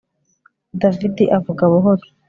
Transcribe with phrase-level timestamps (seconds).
[0.81, 2.05] David avuga buhoro